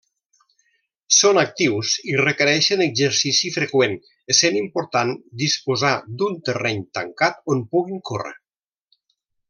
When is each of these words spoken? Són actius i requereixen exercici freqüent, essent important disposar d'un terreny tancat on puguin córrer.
Són 1.17 1.39
actius 1.41 1.91
i 2.13 2.15
requereixen 2.21 2.81
exercici 2.87 3.53
freqüent, 3.59 3.95
essent 4.37 4.59
important 4.63 5.15
disposar 5.45 5.95
d'un 6.23 6.41
terreny 6.51 6.85
tancat 7.01 7.43
on 7.57 7.67
puguin 7.77 8.05
córrer. 8.13 8.37